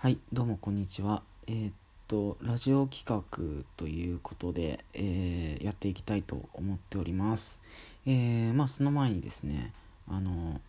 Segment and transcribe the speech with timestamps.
[0.00, 1.24] はい、どうもこんにちは。
[1.48, 1.72] えーっ
[2.06, 7.60] と、ラジオ企画ということで、えーやっていきたいと思っております。
[8.06, 9.72] えーまあ、その前にですね、
[10.06, 10.60] あの、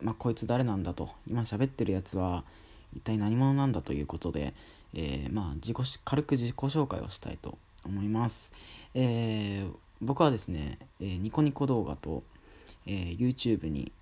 [0.00, 2.42] まあ、こいつ誰なんだと、今喋ってるやつは
[2.96, 4.54] 一体何者なんだということで、
[4.94, 8.50] えーまあ、自己軽く自己紹介をしたいと思います。
[8.94, 12.22] えー僕はですね、えニコニコ動画と、
[12.86, 13.92] え YouTube に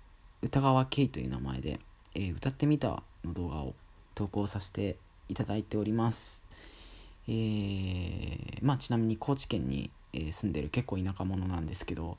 [0.41, 1.81] 歌川圭という名前で、
[2.15, 3.73] え歌ってみたの動画を
[4.17, 4.97] 投稿させて
[5.29, 6.43] いただいております。
[7.27, 12.17] えーまあちなみに高知県に、え住んでる結構田舎者なんですけど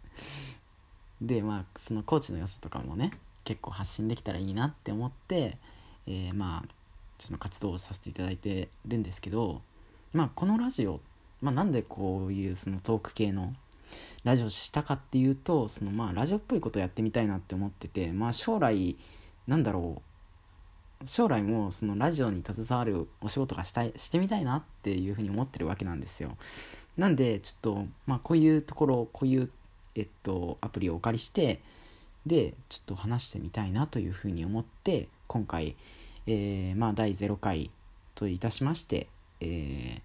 [1.20, 3.10] でまあその高知の良さとかもね
[3.44, 5.58] 結構発信できたらいいなって思って、
[6.06, 6.74] えーまあ
[7.18, 9.60] その活動をさせていただいてるんですけど
[10.14, 11.00] まあこのラジオ、
[11.42, 13.54] まあ、なんでこういうそのトーク系の
[14.24, 18.96] ラジオしたかっていうとそのまあラジオっぽいことをやってみたいなって思っててまあ将来
[19.46, 20.07] なんだろう
[21.04, 26.36] 将来もそのラジオに携わるお仕事がしたいしてみたいなっていうふうに思ってるわけなんですよ。
[26.96, 29.50] なんでちょっとまあこういうところこういう
[29.94, 31.60] えっとアプリをお借りして
[32.26, 35.76] でちょっと話してみたいなというふうに思って今回、
[36.26, 37.70] えーまあ第0回
[38.14, 39.06] といたしまして、
[39.40, 40.00] えー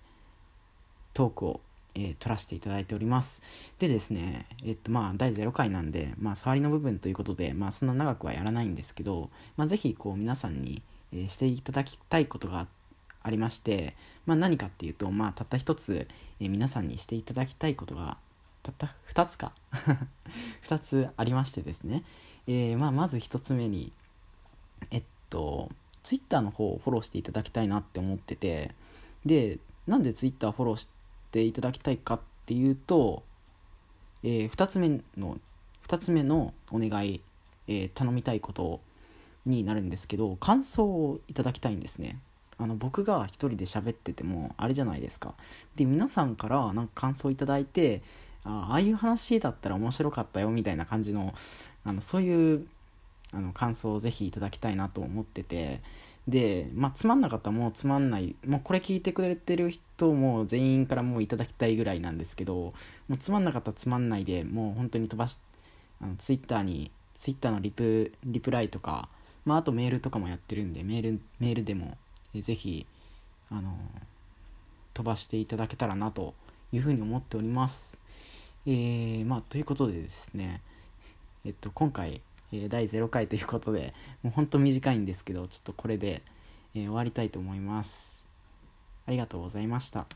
[1.14, 1.62] トークを、
[1.96, 3.42] えー取らせていただいております。
[3.80, 12.68] でですねえっとまあ第0回なんでまあ触りの部分ということでまあそんな長くはやらないんですけどまあぜひこう皆さんに、えーしていただきたいことが
[13.22, 16.08] ありましてまあ何かっていうとまあたった一つ、
[16.40, 18.18] えー皆さんにしていただきたいことが
[18.64, 19.52] たった2つか。
[20.64, 22.04] 2つありましてですね、
[22.48, 23.92] えーまあ、まず1つ目に
[24.90, 25.70] えっと
[26.02, 28.74] Twitter の方をフォローしていただきたいなって思ってて
[29.26, 30.92] でなんで Twitter フォローして
[31.34, 33.24] ていただきたいかっていうと、
[34.24, 35.38] え2つ目の
[35.88, 37.22] 2つ目のお願い、
[37.68, 38.80] えー頼みたいこと
[39.46, 42.20] になるんですけど感想をいただきたいんですね。
[42.58, 45.34] あの僕が一人で喋っててもあれじゃないですか。
[45.76, 48.04] で皆さんからなんか感想いただいて
[48.44, 51.34] あああいう話だったら面白かったよみたいな感じの
[51.84, 52.68] あのそういう
[53.34, 55.82] あの感想をぜひいただきたいなと思ってて
[56.28, 62.74] でまあつまんなかったらもうつまんないもうこれ聞いてくれてる人も全員からもういただきたいぐらいなんですけども
[63.12, 65.38] うつまんなかったらつまんないでもう本当に飛ばし
[66.02, 69.10] あのツイッターにツイッターのリプリプライとか、
[69.46, 71.98] まあ、あとメールとかもやってるんでメールメールでも
[72.36, 72.86] ぜひ
[73.50, 73.78] あの
[74.94, 76.34] 飛ばしていただけたらなと
[76.72, 78.00] いうふうに思っております。
[78.66, 80.62] えー、まあということでですね
[81.46, 82.22] えっと今回、
[82.54, 86.22] え第0回ということでもうほんと短いんですけどちょっとこれで、
[86.76, 88.24] え終わりたいと思います。
[89.06, 90.08] ありがとうございました。